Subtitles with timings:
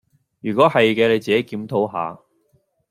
[0.39, 2.19] 如果係既你自己檢討下